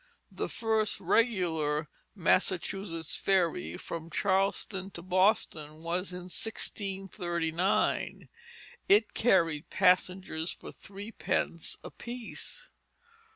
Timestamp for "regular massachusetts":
0.99-3.15